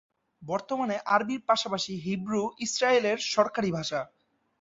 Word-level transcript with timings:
বর্তমানে 0.41 0.95
আরবির 1.05 1.41
পাশাপাশি 1.47 1.93
হিব্রু 1.97 2.41
ইসরায়েলের 2.59 3.17
সরকারি 3.31 3.69
ভাষা। 3.71 4.01